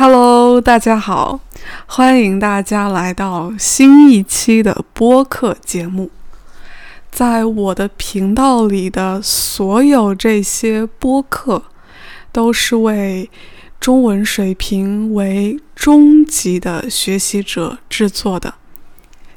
[0.00, 1.40] Hello，大家好，
[1.86, 6.12] 欢迎大家来到新一期的播客节目。
[7.10, 11.64] 在我的频道里的所有这些播客，
[12.30, 13.28] 都是为
[13.80, 18.54] 中文水平为中级的学习者制作的。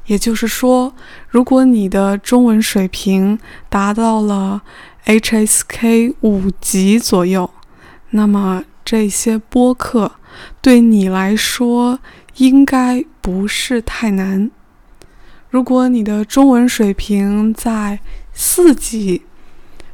[0.06, 0.94] 也就是说，
[1.28, 3.36] 如果你的中文水平
[3.68, 4.62] 达到了
[5.06, 7.50] HSK 五级左右，
[8.10, 10.12] 那么这些播客
[10.60, 11.98] 对你来说
[12.36, 14.50] 应该不是太难。
[15.50, 18.00] 如果你的中文水平在
[18.32, 19.22] 四级，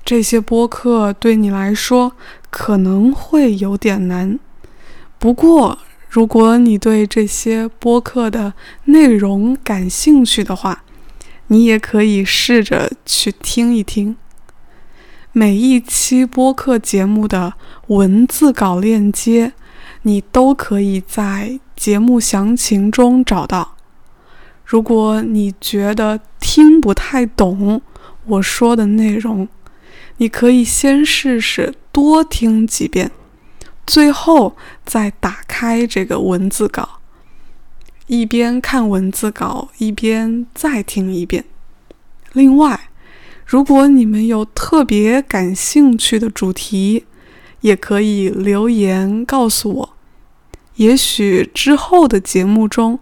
[0.05, 2.13] 这些播客对你来说
[2.51, 4.39] 可能会有点难。
[5.19, 5.79] 不过，
[6.09, 10.85] 如果你对这些播客的内容感兴趣的话，
[11.49, 14.17] 你也可以试着去听一听。
[15.33, 17.55] 每一期播客节目的
[17.89, 19.53] 文字稿链接，
[20.09, 23.77] 你都可以在节目详情中找到。
[24.65, 27.83] 如果你觉得听不太懂
[28.25, 29.47] 我说的内容，
[30.17, 33.11] 你可以先试试多听几遍。
[33.87, 34.57] 最后
[34.87, 37.01] 再打开这个文字稿，
[38.07, 41.45] 一边看文字稿一边再听一遍。
[42.33, 42.89] 另外，
[43.45, 47.05] 如果你们有特别感兴趣的主题，
[47.61, 49.98] 也可以留言告诉我。
[50.79, 52.99] 也许之后的节目中，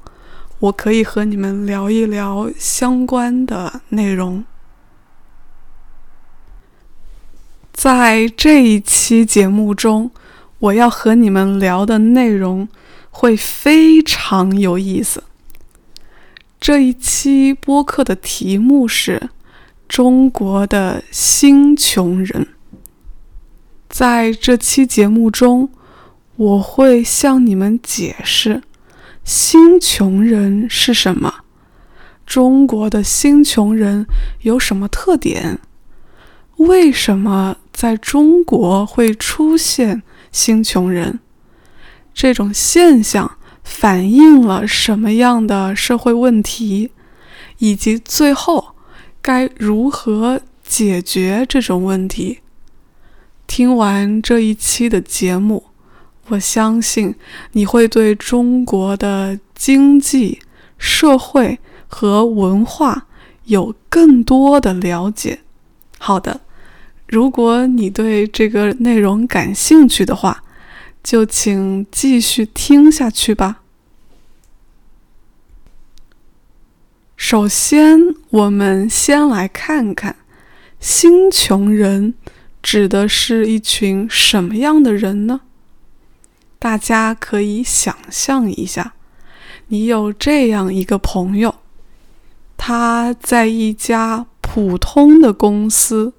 [0.58, 4.44] 我可以和你们聊一聊相关的内容。
[7.72, 10.10] 在这一期节目中。
[10.58, 12.66] 我要和你们聊的内容
[13.10, 15.22] 会非常有意思。
[16.58, 19.28] 这一期播客的题目是
[19.86, 22.48] “中国的新穷人”。
[23.90, 25.68] 在这期节目中，
[26.36, 28.62] 我会向你们解释
[29.24, 31.32] “新穷人”是什么，
[32.26, 34.06] 中国的新穷人
[34.42, 35.58] 有什么特点，
[36.56, 40.02] 为什么在中国会出现。
[40.32, 41.20] 新穷人
[42.12, 46.90] 这种现象反映了什么样的社会问题，
[47.56, 48.74] 以及最后
[49.22, 52.40] 该如何解决这种问题？
[53.46, 55.64] 听完这一期的节目，
[56.28, 57.14] 我相信
[57.52, 60.40] 你会对中国的经济
[60.78, 63.06] 社会和文化
[63.44, 65.40] 有更多的了解。
[65.98, 66.40] 好的。
[67.08, 70.42] 如果你对这个内容感兴趣的话，
[71.04, 73.62] 就请继续听下去吧。
[77.16, 78.00] 首先，
[78.30, 80.16] 我们先来看看
[80.80, 82.14] “新穷人”
[82.60, 85.42] 指的是一群什么样的人呢？
[86.58, 88.94] 大家可以想象一下，
[89.68, 91.54] 你有这样一个朋友，
[92.56, 96.12] 他在一家普通的公司。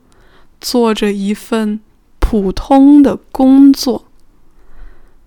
[0.60, 1.80] 做着一份
[2.18, 4.06] 普通的工作，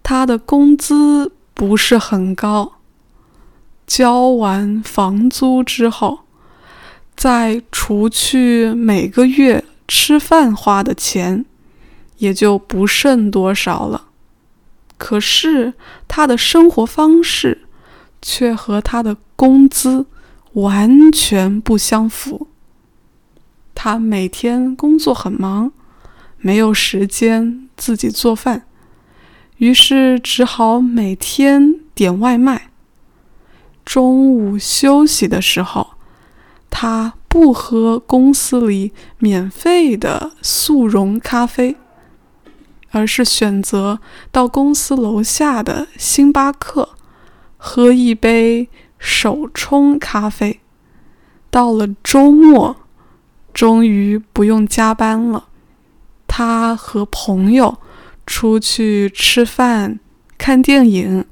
[0.02, 2.72] 他的工资不是很高。
[3.86, 6.22] 交完房租之后，
[7.14, 11.46] 再除去每个月吃饭花的钱，
[12.18, 14.08] 也就不剩多少了。
[15.00, 15.72] 可是
[16.06, 17.62] 他的生活方式
[18.20, 20.04] 却和他的工资
[20.52, 22.48] 完全不相符。
[23.74, 25.72] 他每天工作很忙，
[26.36, 28.66] 没有时间自己做饭，
[29.56, 32.68] 于是只好每天点外卖。
[33.86, 35.92] 中午休息的时候，
[36.68, 41.74] 他不喝公司里免费的速溶咖啡，
[42.90, 46.90] 而是选择到公司楼下的星巴克
[47.56, 48.68] 喝一杯
[48.98, 50.60] 手冲咖啡。
[51.50, 52.76] 到了周末。
[53.52, 55.48] 终于不用加班了，
[56.28, 57.78] 他和朋友
[58.24, 59.98] 出去吃饭、
[60.38, 61.24] 看电影，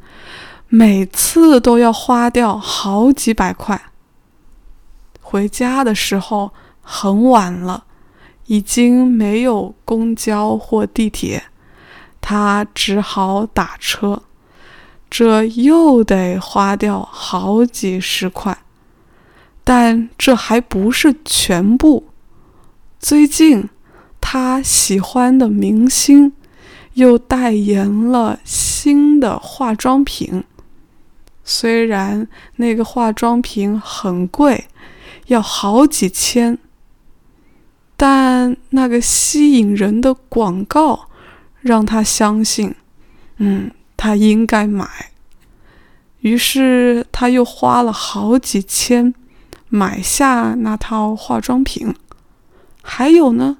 [0.66, 3.80] 每次都要花掉好几百块。
[5.20, 6.52] 回家的时候
[6.82, 7.84] 很晚了，
[8.48, 11.44] 已经没有公交或地铁，
[12.20, 14.22] 他只好打车，
[15.08, 18.58] 这又得花掉好几十块。
[19.62, 22.08] 但这还不是全部。
[22.98, 23.68] 最近，
[24.18, 26.32] 他喜欢的明星
[26.94, 30.42] 又代言了新的化妆品。
[31.44, 34.64] 虽然那个化妆品很贵，
[35.26, 36.58] 要好几千，
[37.98, 41.08] 但那个吸引人的广告
[41.60, 42.72] 让他相信，
[43.38, 44.88] 嗯，他应该买。
[46.20, 49.12] 于是他又花了好几千
[49.68, 51.92] 买下那套化妆品。
[52.82, 53.58] 还有呢，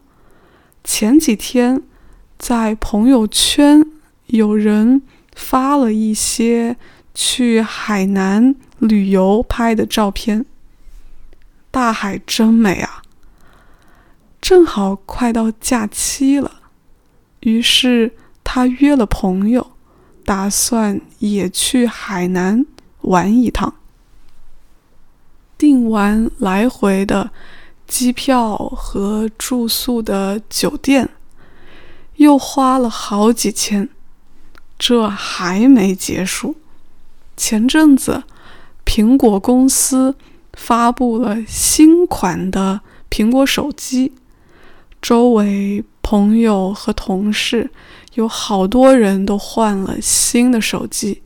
[0.84, 1.82] 前几天
[2.38, 3.84] 在朋友圈
[4.26, 5.02] 有人
[5.34, 6.76] 发了一些
[7.12, 10.46] 去海南旅游拍的照片，
[11.72, 13.02] 大海真美啊！
[14.40, 16.50] 正好快到假期了，
[17.40, 19.72] 于是他约了朋友，
[20.24, 22.64] 打算也去海南
[23.02, 23.74] 玩一趟。
[25.58, 27.30] 订完来回的
[27.86, 31.10] 机票和住宿的酒店，
[32.16, 33.88] 又花了好几千。
[34.78, 36.54] 这还没结束，
[37.36, 38.22] 前阵子
[38.86, 40.14] 苹果公司
[40.52, 42.80] 发布了新款的
[43.10, 44.12] 苹果手机。
[45.00, 47.70] 周围朋友和同事
[48.14, 51.22] 有好多人都换了新的手机，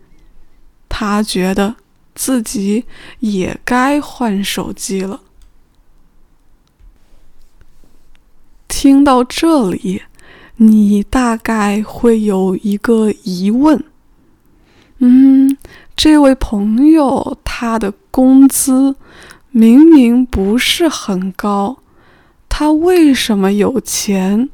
[0.88, 1.76] 他觉得
[2.14, 2.84] 自己
[3.20, 5.20] 也该换手机了。
[8.69, 10.02] 听到这里，
[10.56, 13.84] 你大概会有一个疑问：
[14.98, 15.56] 嗯，
[15.94, 18.96] 这位朋友他的工资
[19.50, 21.81] 明明不是很高。
[22.54, 24.50] 他为什么有钱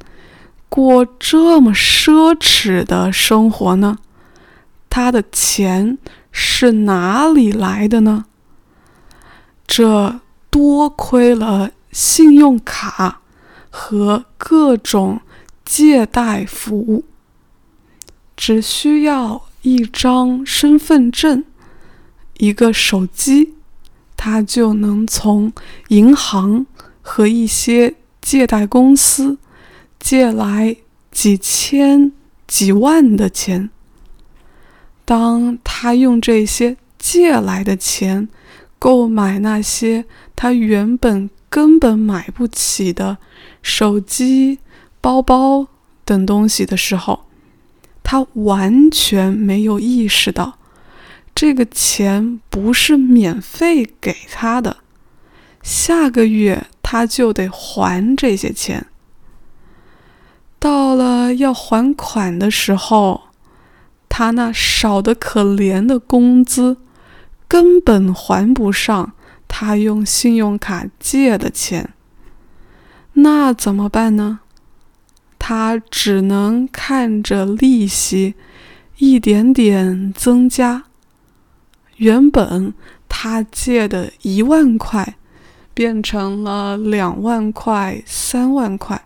[0.69, 3.99] 过这么奢侈的生活呢？
[4.89, 5.99] 他的钱
[6.31, 8.27] 是哪里来的呢？
[9.67, 13.21] 这多亏了信用卡
[13.69, 15.21] 和各种
[15.65, 17.05] 借贷服务，
[18.37, 21.45] 只需要一张身份证、
[22.37, 23.55] 一个手机，
[24.17, 25.53] 他就能从
[25.89, 26.65] 银行。
[27.11, 29.39] 和一些借贷公司
[29.99, 30.77] 借来
[31.11, 32.13] 几千、
[32.47, 33.71] 几万的钱。
[35.07, 38.29] 当他用这些借来的钱
[38.79, 40.05] 购买那些
[40.37, 43.17] 他原本根本买不起的
[43.63, 44.59] 手机、
[45.01, 45.67] 包包
[46.05, 47.25] 等东西的时候，
[48.03, 50.59] 他完全没有意识到，
[51.35, 54.77] 这个钱不是免费给他的。
[55.63, 56.67] 下个月。
[56.91, 58.87] 他就得还这些钱。
[60.59, 63.25] 到了要还款的时候，
[64.09, 66.79] 他那少得可怜的工资
[67.47, 69.13] 根本还不上
[69.47, 71.91] 他用信用卡借的钱。
[73.13, 74.41] 那怎么办呢？
[75.39, 78.35] 他只能看着利息
[78.97, 80.85] 一点点增加。
[81.97, 82.73] 原本
[83.11, 85.17] 他借的一万块。
[85.79, 89.01] 变成了两万块、三万块，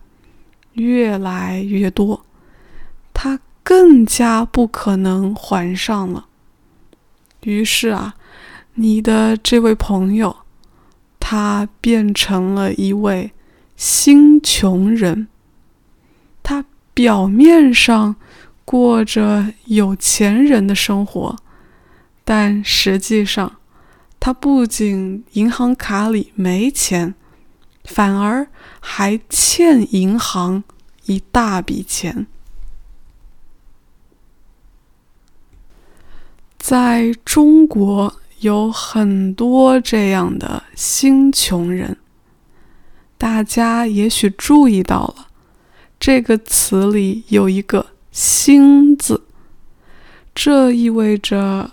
[0.73, 2.25] 越来越多，
[3.13, 6.25] 他更加不可能还上了。
[7.43, 8.15] 于是啊，
[8.73, 10.35] 你的这位朋友，
[11.21, 13.33] 他变成了一位
[13.77, 15.29] 新穷人。
[16.43, 16.65] 他
[16.95, 18.17] 表面上
[18.65, 21.37] 过着有钱人的生活，
[22.25, 23.59] 但实际上。
[24.25, 27.13] 他不仅银行卡里没钱，
[27.83, 28.47] 反而
[28.79, 30.63] 还欠银行
[31.07, 32.29] 一大笔钱。
[36.57, 41.97] 在中国有很多这样的新穷人，
[43.19, 45.27] 大家也许注意到了，
[45.99, 49.25] 这个词里有一个“新”字，
[50.33, 51.73] 这意味着。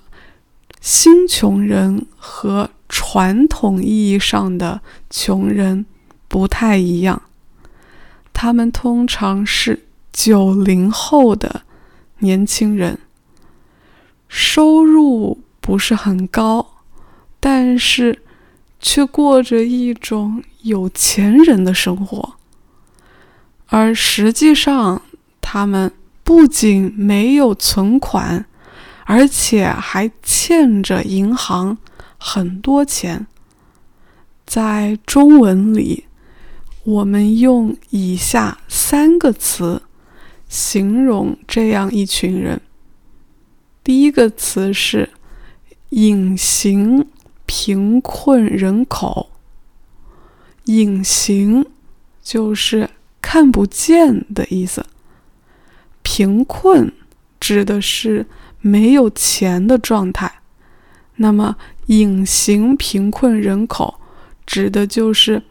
[0.81, 5.85] 新穷人和传统意义上的穷人
[6.27, 7.21] 不太一样，
[8.33, 11.63] 他们通常是九零后的
[12.19, 12.97] 年轻人，
[14.27, 16.65] 收入不是很高，
[17.39, 18.21] 但是
[18.79, 22.35] 却过着一种有钱人的生活，
[23.67, 25.01] 而实际上
[25.41, 25.91] 他们
[26.23, 28.45] 不仅没有存款。
[29.11, 31.75] 而且还欠着银行
[32.19, 33.25] 很多钱。
[34.45, 36.05] 在中文里，
[36.83, 39.81] 我们用以下三个词
[40.47, 42.61] 形容这样一群人。
[43.83, 45.09] 第一个词是
[45.89, 47.07] “隐形
[47.47, 49.31] 贫困人口”。
[50.65, 51.65] 隐形
[52.21, 52.87] 就是
[53.19, 54.85] 看不见的意思，
[56.03, 56.93] 贫困
[57.39, 58.27] 指的是。
[58.61, 60.41] 没有钱的状态，
[61.15, 61.55] 那么
[61.87, 63.99] 隐形贫困人口
[64.45, 65.43] 指的就是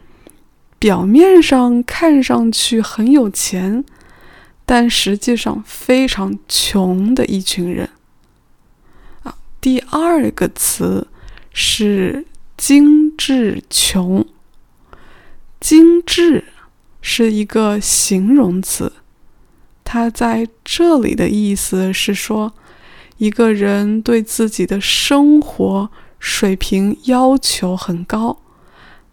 [0.77, 3.83] 表面上看上去很有钱，
[4.65, 7.89] 但实际上非常穷的一群人。
[9.61, 11.07] 第二个词
[11.51, 12.25] 是
[12.55, 14.25] “精致穷”。
[15.59, 16.45] 精致
[17.01, 18.93] 是一个形容词，
[19.83, 22.53] 它在这里的意思是说，
[23.19, 28.39] 一个人对自己的生活水平要求很高，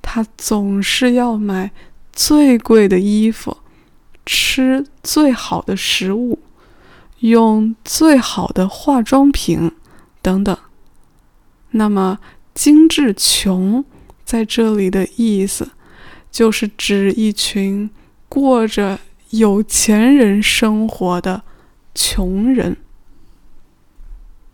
[0.01, 1.71] 他总是要买
[2.13, 3.59] 最贵的衣服，
[4.25, 6.39] 吃最好的食物，
[7.19, 9.71] 用最好的化妆品
[10.23, 10.57] 等等。
[11.73, 12.19] 那么，
[12.55, 13.85] 精致穷
[14.25, 15.69] 在这里的意思。
[16.29, 17.89] 就是指一群
[18.29, 18.99] 过着
[19.31, 21.43] 有钱人生活的
[21.95, 22.77] 穷人。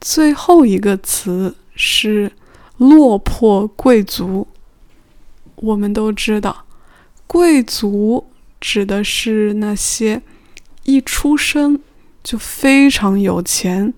[0.03, 2.33] 最后一个词是
[2.77, 4.49] 落魄贵族。
[5.55, 6.65] 我们都知道，
[7.29, 8.27] 贵族
[8.61, 10.21] 指的是那些
[10.83, 11.81] 一出生
[12.25, 13.95] 就非常有钱，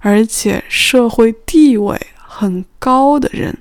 [0.00, 3.58] 而且社会地位很高的人，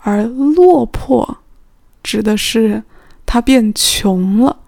[0.00, 1.38] 而落魄。
[2.02, 2.82] 指的是
[3.26, 4.60] 他变穷了。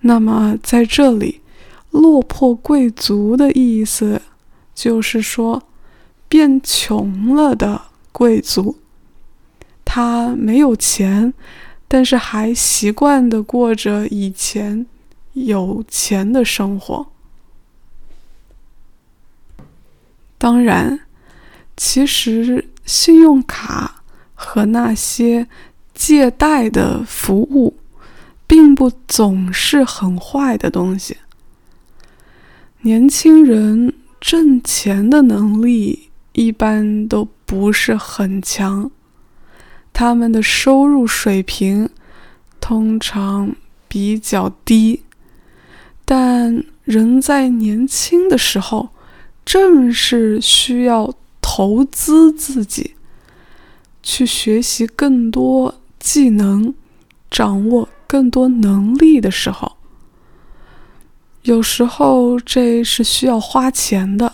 [0.00, 1.42] 那么在这里
[1.90, 4.22] ，“落魄贵族”的意思
[4.76, 5.64] 就是说，
[6.28, 8.78] 变穷了的贵族。
[9.84, 11.34] 他没有钱，
[11.88, 14.86] 但是还习惯的过着以前
[15.32, 17.08] 有钱的生活。
[20.38, 21.00] 当然，
[21.76, 24.04] 其实信用卡
[24.36, 25.48] 和那些。
[25.98, 27.74] 借贷的服务，
[28.46, 31.16] 并不总是很坏的东西。
[32.82, 33.94] 年轻人
[34.26, 38.90] 挣钱的能力一般都不是很强，
[39.92, 41.88] 他们的收入水平
[42.60, 43.54] 通常
[43.86, 45.04] 比较低。
[46.04, 48.88] 但人在年轻的时候，
[49.44, 52.94] 正是需要投资自己，
[54.02, 55.76] 去学习更多。
[56.00, 56.74] 技能
[57.30, 59.76] 掌握更多能力的时候，
[61.46, 64.32] 有时候这是需要花钱的。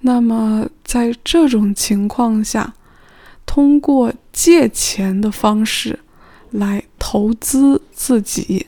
[0.00, 2.72] 那么在这种情况下，
[3.44, 5.98] 通过借钱的方式
[6.50, 8.66] 来投资自己，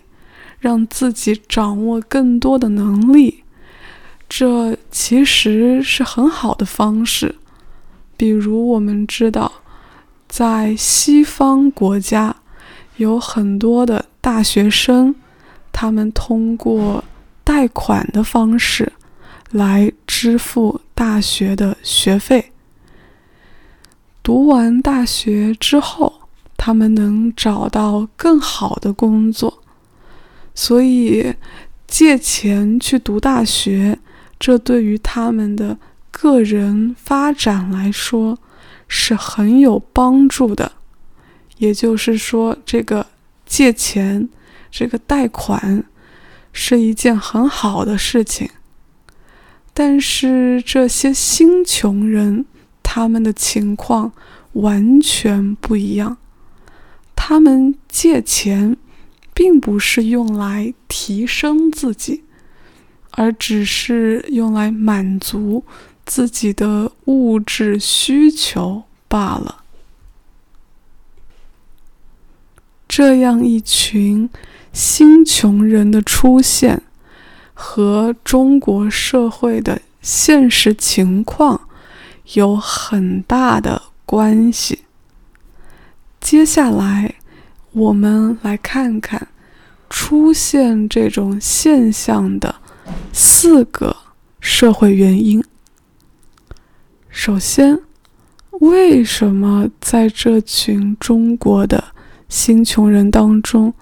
[0.61, 3.45] 让自己掌握更多的能力，
[4.29, 7.37] 这其实是很好的方式。
[8.19, 9.51] 比如我们知道。
[10.31, 12.37] 在西方国家，
[12.99, 15.15] 有很多的大学生，
[15.73, 17.03] 他们通过
[17.49, 18.93] 贷款的方式
[19.53, 22.53] 来支付大学的学费。
[24.23, 26.29] 读完大学之后，
[26.59, 29.63] 他们能找到更好的工作，
[30.55, 31.35] 所以
[31.87, 33.99] 借钱去读大学，
[34.39, 35.79] 这对于他们的
[36.11, 38.39] 个人发展来说。
[38.91, 40.73] 是很有帮助的，
[41.59, 43.07] 也就是说，这个
[43.45, 44.27] 借钱、
[44.71, 45.85] 这个贷款
[46.61, 48.51] 是一件很好的事情。
[49.73, 52.45] 但是这些新穷人，
[52.83, 54.11] 他们的情况
[54.55, 56.17] 完全不一样。
[57.15, 58.77] 他们借钱，
[59.33, 62.25] 并不是用来提升自己，
[63.13, 65.65] 而只是用来满足。
[66.05, 69.63] 自己的物质需求罢了。
[72.89, 74.31] 这样一群
[74.79, 76.81] 新穷人的出现，
[77.53, 81.63] 和中国社会的现实情况
[82.35, 84.85] 有很大的关系。
[86.21, 87.17] 接下来，
[87.73, 89.27] 我们来看看
[89.91, 92.55] 出现这种现象的
[93.13, 93.97] 四个
[94.39, 95.43] 社会原因。
[97.09, 97.81] 首先，
[98.61, 101.83] 为什么在这群中国的
[102.29, 103.75] 新穷人当中，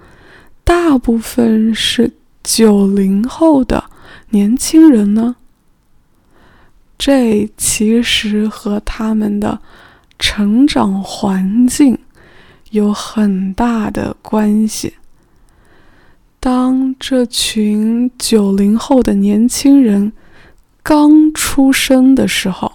[0.66, 2.10] 大部分是
[2.42, 3.84] 九零后的
[4.30, 5.36] 年轻人呢？
[6.98, 9.60] 这其实和他们的
[10.18, 11.96] 成长环境
[12.70, 14.94] 有很大的关系。
[16.40, 20.12] 当这群九零后的年轻人
[20.82, 22.72] 刚出生的时候，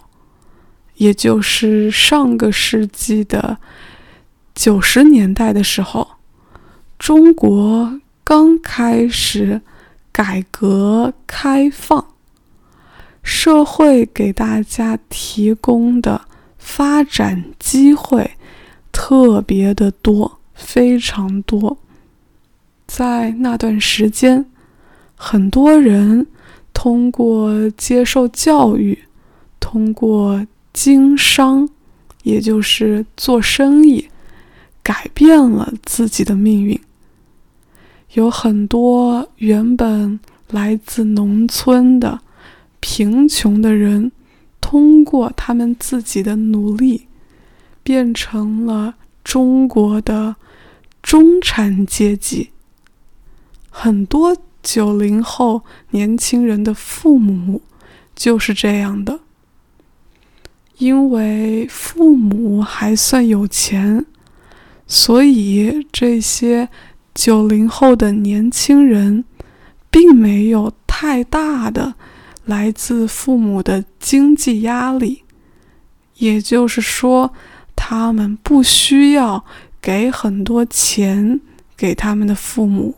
[0.96, 3.58] 也就是上个世纪的
[4.56, 6.08] 九十年代的时候，
[7.02, 9.60] 中国刚开始
[10.12, 12.14] 改革开放，
[13.24, 16.22] 社会给大家提供的
[16.60, 18.30] 发展机会
[18.92, 21.76] 特别的多，非常多。
[22.86, 24.46] 在那段时间，
[25.16, 26.28] 很多人
[26.72, 29.06] 通过接受教育，
[29.60, 31.68] 通过经商，
[32.22, 34.08] 也就是做生意，
[34.84, 36.80] 改变了自己的命运。
[38.14, 42.20] 有很多原本来自农村的
[42.82, 44.12] 贫穷的人，
[44.60, 47.08] 通过他们自己的努力，
[47.84, 50.36] 变成了中国的
[51.02, 52.50] 中产阶级。
[53.70, 57.62] 很多九零后年轻人的父母
[58.14, 59.22] 就是这样的，
[60.80, 64.06] 因为父母还算有钱，
[64.86, 66.68] 所以这些。
[67.14, 69.26] 九零后的年轻人，
[69.90, 71.94] 并没有太大的
[72.46, 75.24] 来自父母的经济压力，
[76.16, 77.34] 也就是说，
[77.76, 79.44] 他们不需要
[79.82, 81.42] 给很多钱
[81.76, 82.96] 给他们的父母。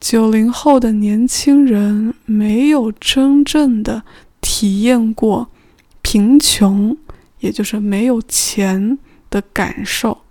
[0.00, 4.02] 九零后的年轻人没有真正的
[4.40, 5.50] 体验过
[6.00, 6.96] 贫穷，
[7.40, 10.22] 也就是没有钱的感受，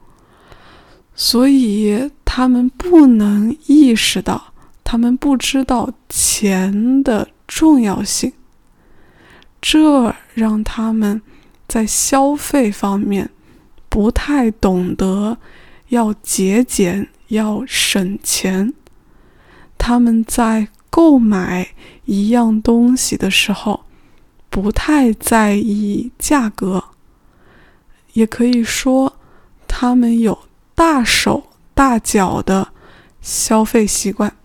[1.13, 2.09] 所以。
[2.31, 8.31] 他们不能意识到，他们不知道钱的重要性，
[9.59, 11.23] 这让他们
[11.67, 13.31] 在消费方面
[13.89, 15.39] 不太懂得
[15.87, 18.75] 要节俭、要省钱。
[19.79, 21.69] 他们在购买
[22.05, 23.85] 一样东西的时候，
[24.51, 26.83] 不太在意价格，
[28.13, 29.17] 也可以说，
[29.67, 30.37] 他们有
[30.75, 31.48] 大手。
[31.79, 32.73] 大脚的
[33.21, 34.35] 消费习惯，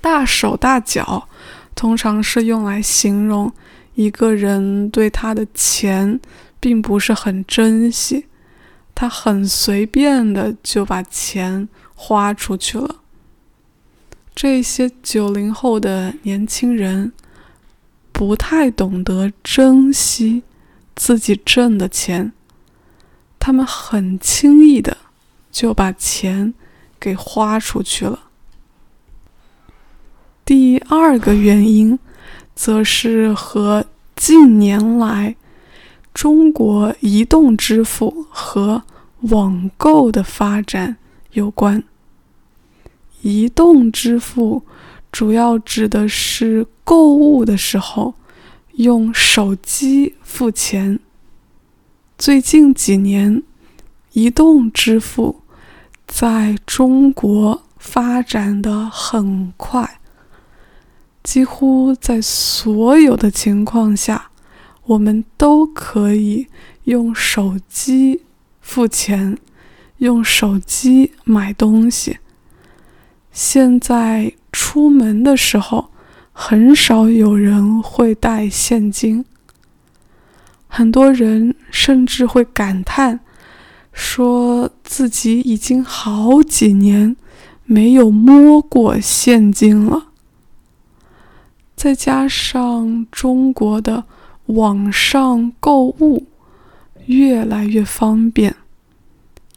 [0.00, 1.28] 大手大脚
[1.76, 3.52] 通常是用来形容
[3.94, 6.18] 一个人对他的钱
[6.58, 8.26] 并不是很珍惜，
[8.92, 12.96] 他很随便的就把钱花出去了。
[14.34, 17.12] 这些九零后的年轻人
[18.10, 20.42] 不太懂得珍惜
[20.96, 22.32] 自己挣的钱，
[23.38, 24.96] 他们很轻易的。
[25.56, 26.52] 就把钱
[27.00, 28.24] 给花出去了。
[30.44, 31.98] 第二个原因，
[32.54, 35.34] 则是和近年来
[36.12, 38.82] 中国移动支付和
[39.22, 40.98] 网购的发展
[41.30, 41.82] 有关。
[43.22, 44.62] 移动支付
[45.10, 48.12] 主要指的是购物的时候
[48.74, 51.00] 用手机付钱。
[52.18, 53.42] 最近几年，
[54.12, 55.40] 移动支付。
[56.06, 60.00] 在中国发展的很快，
[61.22, 64.30] 几乎在所有的情况下，
[64.84, 66.46] 我们都可以
[66.84, 68.22] 用手机
[68.60, 69.36] 付钱，
[69.98, 72.18] 用手机买东西。
[73.32, 75.90] 现在出门的时候，
[76.32, 79.24] 很少有人会带现金，
[80.68, 83.20] 很多人甚至会感叹。
[83.98, 87.16] 说自己已经好几年
[87.64, 90.08] 没有摸过现金了，
[91.74, 94.04] 再加上中国的
[94.46, 96.26] 网上购物
[97.06, 98.54] 越来越方便，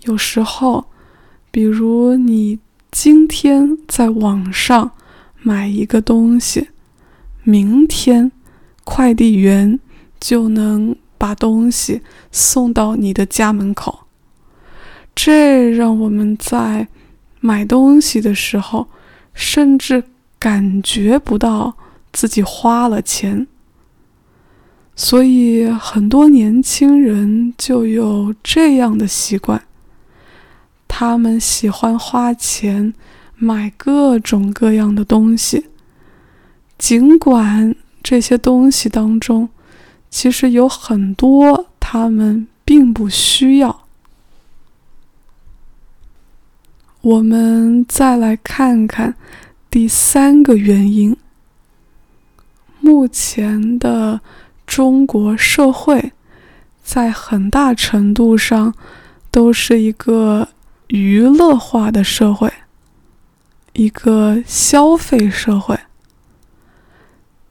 [0.03, 0.85] 有时候，
[1.51, 4.91] 比如你今天在网上
[5.41, 6.69] 买一个东西，
[7.43, 8.31] 明天
[8.85, 9.77] 快递员
[10.17, 14.05] 就能把东西送到你的家门口。
[15.21, 16.87] 这让我们在
[17.41, 18.87] 买东西的时候，
[19.33, 20.01] 甚至
[20.39, 21.75] 感觉不到
[22.13, 23.45] 自己花了钱。
[24.95, 29.61] 所以，很多年轻人就有这样的习惯：
[30.87, 32.93] 他们喜欢花钱
[33.35, 35.65] 买各种各样的东西，
[36.77, 39.49] 尽管这些东西当中
[40.09, 43.88] 其实有很多他们并不需要。
[47.01, 49.15] 我们再来看看
[49.69, 51.15] 第三个原因。
[52.81, 54.19] 目前的
[54.67, 56.11] 中国社会
[56.83, 58.73] 在很大程度上
[59.31, 60.49] 都是一个
[60.87, 62.51] 娱乐化的社会，
[63.71, 65.79] 一个消费社会。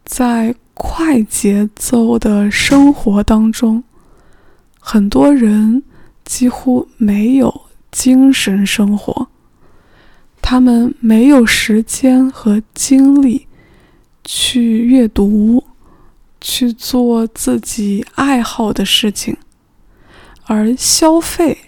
[0.04, 3.82] 在快节奏的生活当中，
[4.78, 5.82] 很多人
[6.22, 9.28] 几乎没有精神生活。
[10.40, 13.46] 他们没有时间和精力
[14.24, 15.64] 去阅读，
[16.40, 19.36] 去做自己爱好的事情，
[20.46, 21.58] 而消费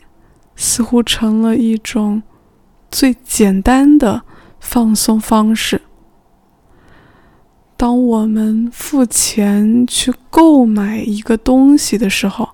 [0.56, 2.22] 似乎成了一种
[2.90, 4.22] 最简单的
[4.58, 5.82] 放松方式。
[7.76, 12.50] 当我们付钱去购买一个东西的时候，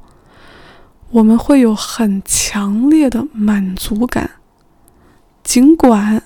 [1.10, 4.30] 我们会有很强烈的满足感，
[5.46, 6.20] 尽管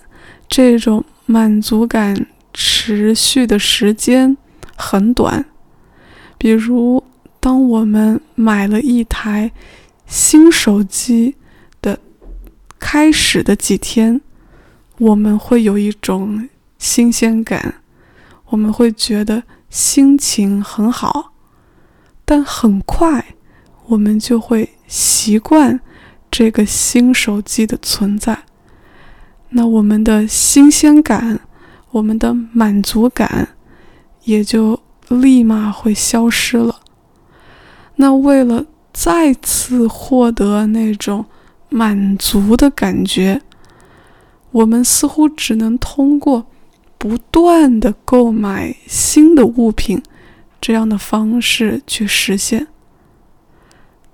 [0.49, 4.35] 这种满足感持续的时间
[4.75, 5.45] 很短。
[6.39, 7.05] 比如，
[7.39, 9.53] 当我们买了一台
[10.07, 11.37] 新手机
[11.83, 12.01] 的
[12.79, 14.23] 开始的几天，
[14.97, 17.75] 我们会有一种新鲜感。
[18.47, 21.35] 我们会觉得心情很好，
[22.25, 23.37] 但很快
[23.87, 25.79] 我们就会习惯
[26.31, 28.45] 这个新手机的存在。
[29.51, 31.41] 那我们的新鲜感、
[31.91, 33.49] 我们的满足感
[34.25, 36.81] 也就立马会消失了。
[37.97, 41.25] 那为了再次获得那种
[41.69, 43.43] 满足的感觉，
[44.51, 46.47] 我们似乎只能通过。
[46.99, 50.03] 不断的购买新的物品，
[50.61, 52.67] 这样的方式去实现。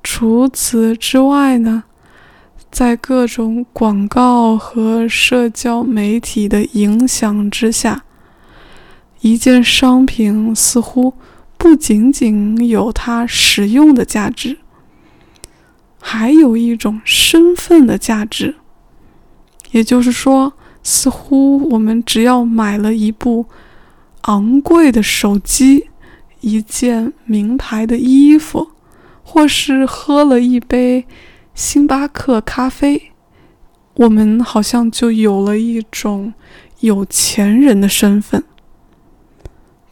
[0.05, 1.83] 除此之外呢，
[2.76, 8.04] 在各种广告和社交媒体的影响之下，
[9.22, 11.14] 一件商品似乎
[11.56, 14.58] 不仅仅有它实用的价值，
[16.02, 18.56] 还有一种身份的价值。
[19.70, 20.52] 也就是说。
[20.82, 23.46] 似乎我们只要买了一部
[24.20, 25.88] 昂贵的手机、
[26.42, 28.68] 一件名牌的衣服，
[29.24, 31.04] 或是喝了一杯
[31.57, 33.12] 星巴克咖啡，
[33.95, 36.35] 我们好像就有了一种
[36.81, 38.45] 有钱人的身份。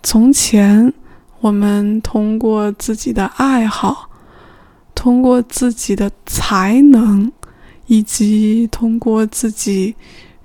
[0.03, 0.93] 从前，
[1.41, 4.11] 我们通过自己的爱好，
[4.95, 7.33] 通过自己的才能，
[7.87, 9.95] 以及通过自己。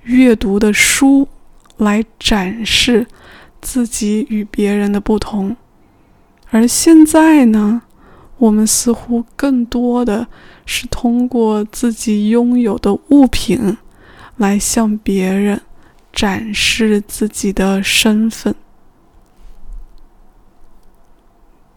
[0.04, 1.28] 阅读的书
[1.76, 3.06] 来展示
[3.60, 5.54] 自己与别人的不同，
[6.48, 7.82] 而现在呢，
[8.40, 10.26] 我们似乎更多的
[10.66, 13.78] 是通过自己拥有的物品
[14.36, 15.60] 来向别人
[16.12, 18.52] 展示自己的身份。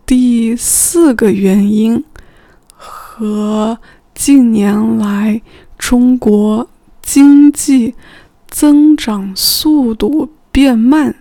[0.03, 2.03] 第四个原因
[2.67, 3.77] 和
[4.15, 5.39] 近年来
[5.77, 6.67] 中国。
[7.03, 7.93] 经济
[8.49, 11.15] 增长速度变慢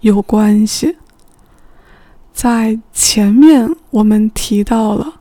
[0.00, 0.96] 有关系。
[2.34, 5.20] 在前面我们提到了，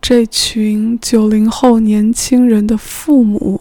[0.00, 3.60] 这群九零后年轻人的父母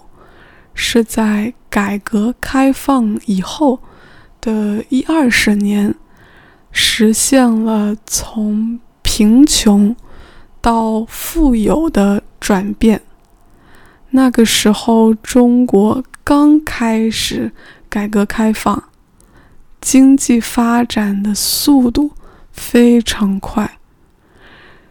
[0.74, 3.80] 是在改革开放以后
[4.42, 5.94] 的一二十年，
[6.72, 9.96] 实现了从贫穷
[10.60, 13.00] 到富有的转变。
[14.10, 17.52] 那个时候，中国刚开始
[17.88, 18.84] 改革开放，
[19.80, 22.12] 经济发展的速度
[22.52, 23.80] 非常快，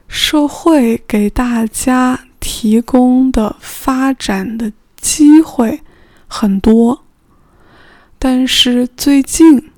[0.09, 5.83] 社会给大家提供的发展的机会
[6.27, 7.05] 很多。
[8.19, 9.71] 但是最近，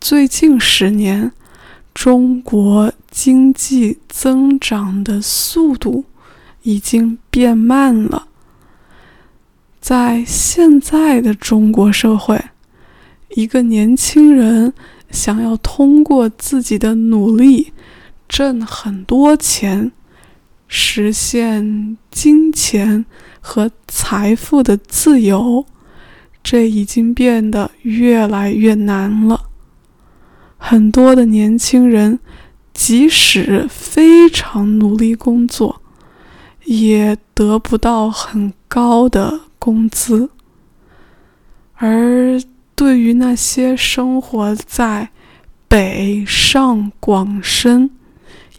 [0.00, 1.32] 最近十年，
[1.92, 6.04] 中国经济增长的速度
[6.62, 8.28] 已经变慢了。
[9.80, 12.42] 在现在的中国社会，
[13.30, 14.72] 一个年轻人
[15.10, 17.72] 想要通过自己的努力
[18.28, 19.92] 挣很多钱，
[20.66, 23.04] 实现金钱
[23.40, 25.66] 和财富的自由，
[26.42, 29.48] 这已经变得越来越难了。
[30.56, 32.18] 很多的年轻人
[32.72, 35.82] 即使非常努力工作，
[36.64, 39.40] 也得不到很高的。
[39.60, 40.30] 工资，
[41.74, 42.40] 而
[42.80, 45.10] 对于那些生活在
[45.68, 47.90] 北上广深，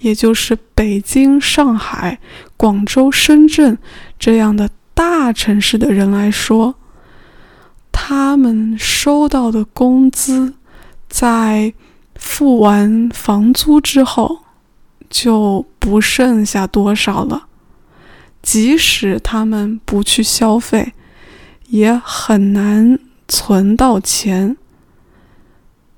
[0.01, 2.19] 也就是北京、上海、
[2.55, 3.79] 广州、深圳
[4.19, 6.75] 这样的大城市的人来说，
[7.91, 10.53] 他们收到的工资，
[11.09, 11.73] 在
[12.13, 14.43] 付完房租之后，
[15.09, 17.47] 就不剩下多少了。
[18.43, 20.93] 即使他们不去消费，
[21.69, 22.99] 也很难
[23.31, 24.57] 存到钱。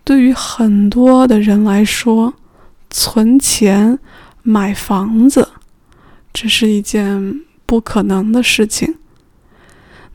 [0.04, 2.36] 对于很多的人来说，
[2.92, 3.98] 存钱
[4.44, 5.50] 买房子，
[6.32, 9.00] 这是一件不可能的事情。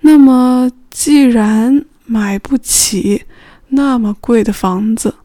[0.03, 3.25] 那么，既然买不起
[3.71, 5.17] 那么贵的房子，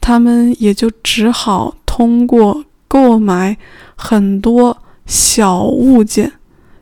[0.00, 3.58] 他们也就只好通过购买
[3.94, 4.78] 很多。
[5.06, 6.32] 小物件，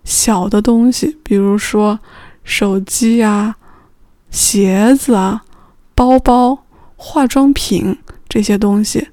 [0.05, 1.99] 小的东西，比如说
[2.45, 3.57] 手机啊、
[4.33, 5.45] 鞋子啊、
[5.95, 6.65] 包包，
[6.97, 9.09] 化妆品这些东西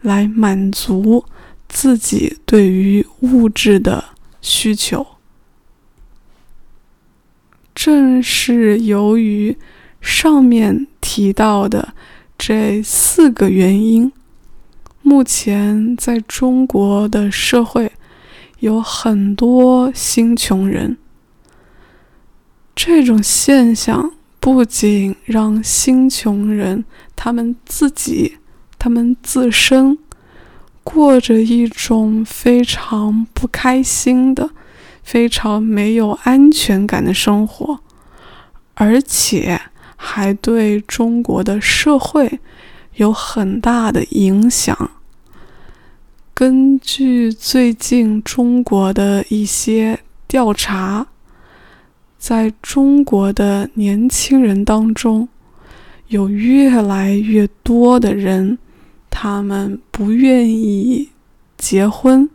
[0.00, 1.24] 来满足
[1.68, 4.04] 自己对于物质的
[4.40, 5.06] 需求。
[7.74, 9.56] 正是由于
[10.00, 11.94] 上面提到的
[12.38, 14.12] 这四个原因，
[15.02, 17.90] 目前在中国的社会
[18.60, 20.96] 有很多新穷人。
[22.74, 28.38] 这种现象不仅让新穷人他们自己、
[28.78, 29.96] 他们自身
[30.82, 34.50] 过着一种非常不开心的。
[35.02, 37.80] 非常没有安全感的生活，
[38.74, 39.60] 而且
[39.96, 42.38] 还对中国的社会
[42.94, 44.90] 有很大的影响。
[46.32, 49.98] 根据最近中国的一些
[50.28, 51.08] 调查，
[52.20, 55.26] 在中国的年轻人当中，
[56.08, 58.58] 有越来越多的人，
[59.08, 61.08] 他们不愿意
[61.56, 62.28] 结婚。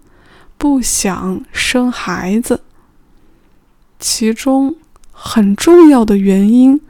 [0.57, 2.61] 不想生孩子，
[3.99, 4.75] 其中
[5.11, 6.81] 很重要的原因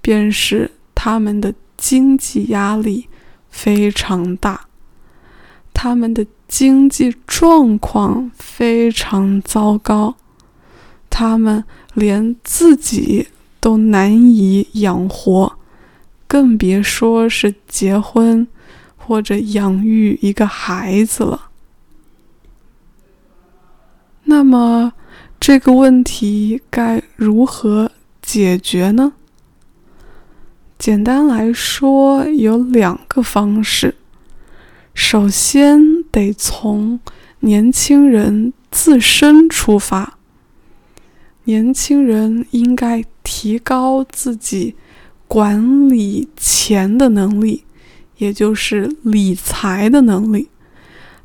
[0.00, 3.08] 便是他们的经济压力
[3.48, 4.66] 非常大，
[5.72, 10.14] 他们的经济状况非常糟糕，
[11.08, 13.28] 他们连自己
[13.60, 15.58] 都难以养活，
[16.26, 18.46] 更别说是结婚
[18.96, 21.50] 或者养育一个孩子了。
[24.24, 24.92] 那么，
[25.38, 29.12] 这个问题该如何解决呢？
[30.78, 33.94] 简单来说，有两个方式。
[34.92, 36.98] 首先，得从
[37.40, 40.13] 年轻人自身出发。
[41.44, 44.74] 年轻人应该提高自己
[45.26, 47.64] 管理钱的能力，
[48.18, 50.48] 也就是理财的能力。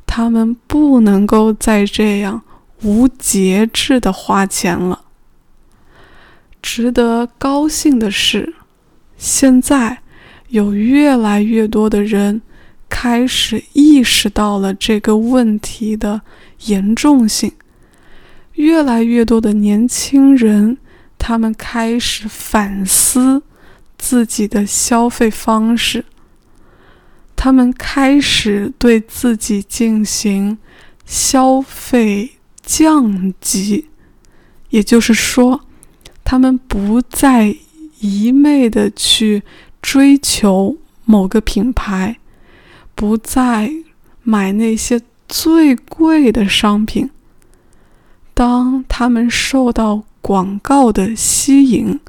[0.06, 2.42] 他们不能够再这样。
[2.82, 5.02] 无节制的花钱了。
[6.62, 8.54] 值得高兴的是，
[9.18, 9.98] 现在
[10.48, 12.40] 有越来越多的人
[12.88, 16.22] 开始意识到了这个问题的
[16.64, 17.52] 严重性。
[18.60, 20.76] 越来越多的年轻人，
[21.18, 23.42] 他们开始反思
[23.96, 26.04] 自己的消费方式，
[27.34, 30.58] 他们开始对自己进行
[31.04, 32.32] 消费。
[32.62, 33.88] 降级，
[34.68, 35.62] 也就是说，
[36.22, 37.56] 他们不再
[37.98, 39.42] 一昧的去
[39.82, 42.18] 追求某个品牌，
[42.94, 43.72] 不再
[44.22, 47.10] 买那些最贵的商品。
[48.34, 52.00] 当他们受到广告的吸引，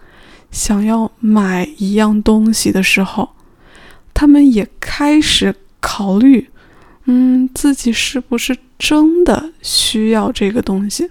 [0.52, 3.30] 想要买一样东西的时候，
[4.14, 6.50] 他们也开始考虑。
[7.06, 11.10] 嗯，自己是不是真的需要这个东西？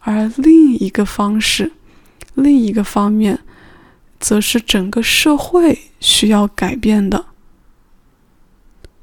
[0.00, 1.72] 而另一个方式，
[2.34, 3.38] 另一个方面，
[4.18, 7.26] 则是整个社会需要改变的。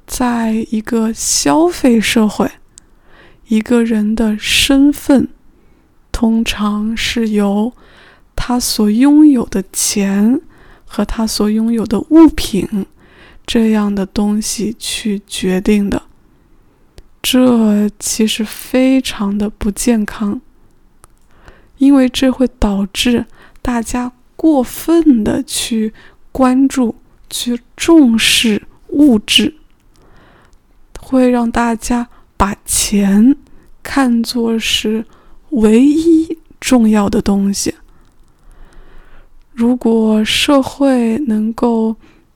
[0.06, 2.52] 在一个消费社会，
[3.48, 5.30] 一个人的身份
[6.12, 7.72] 通常是由
[8.36, 10.42] 他所拥有的钱
[10.86, 12.86] 和他所拥有的物品。
[13.46, 16.04] 这样的东西去决定的，
[17.22, 20.42] 这其实非常的不健康，
[21.78, 23.26] 因为这会导致
[23.62, 25.94] 大家过分的去
[26.34, 26.96] 关注、
[27.30, 29.56] 去重视物质，
[31.00, 33.36] 会让大家把钱
[33.84, 35.04] 看作是
[35.50, 37.73] 唯一重要的东西。
[39.52, 41.95] 如果社会能够，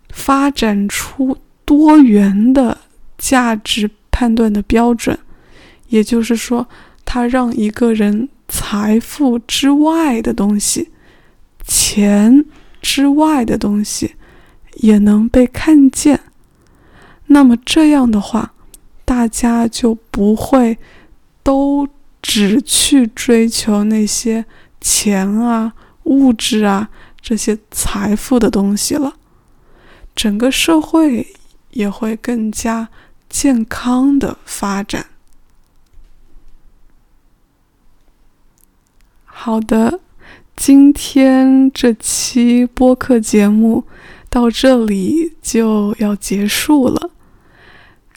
[0.09, 2.77] 发展出多元的
[3.17, 5.17] 价值判断的标准，
[5.87, 6.67] 也就是说，
[7.05, 10.89] 它让一个人财富之外的东西、
[11.65, 12.43] 钱
[12.81, 14.15] 之外的东西
[14.75, 16.19] 也能被看见。
[17.27, 18.53] 那么这样的话，
[19.05, 20.77] 大家就不会
[21.43, 21.87] 都
[22.21, 24.45] 只去追求那些
[24.79, 29.15] 钱啊、物质啊这些财富的东西了。
[30.15, 31.27] 整个社会
[31.71, 32.89] 也会更加
[33.29, 35.07] 健康的发展。
[39.25, 40.01] 好的，
[40.55, 43.85] 今天这期播客节目
[44.29, 47.09] 到这里就要结束了。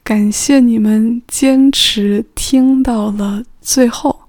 [0.05, 4.29] 感谢你们坚持听到了最后。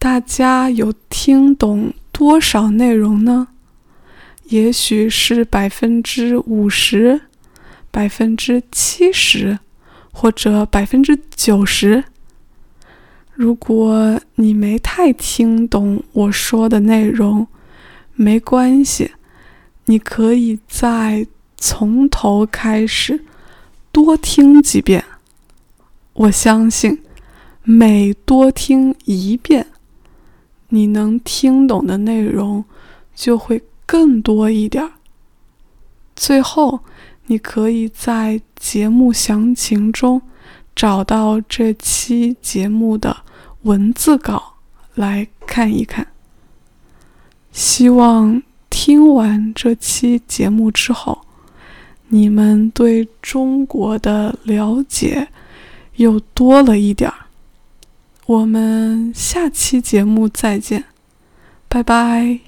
[0.00, 3.46] 大家有听懂多少内容呢？
[4.46, 7.20] 也许是百分之五十、
[7.92, 9.60] 百分之七十，
[10.10, 12.02] 或者百分之九十。
[13.34, 17.46] 如果你没太听懂我说的内容，
[18.16, 19.12] 没关系，
[19.84, 23.24] 你可以再从头开始
[23.92, 25.04] 多听几遍。
[26.14, 27.02] 我相信，
[27.62, 29.66] 每多听一遍，
[30.68, 32.64] 你能听懂的内容
[33.14, 34.92] 就会更多一点儿。
[36.16, 36.80] 最后，
[37.26, 40.20] 你可以在节目详情中
[40.74, 43.16] 找到这期节目的
[43.62, 44.54] 文字稿
[44.94, 46.08] 来看一看。
[47.52, 51.24] 希望听完这期节目之后，
[52.08, 55.28] 你们对中国的了解。
[55.98, 57.26] 又多了一点儿。
[58.26, 60.84] 我们下期节目再见，
[61.68, 62.47] 拜拜。